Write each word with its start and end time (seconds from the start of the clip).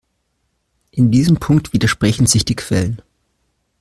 In 0.89 1.11
diesem 1.11 1.37
Punkt 1.37 1.73
widersprechen 1.73 2.25
sich 2.25 2.43
die 2.43 2.55
Quellen. 2.55 3.03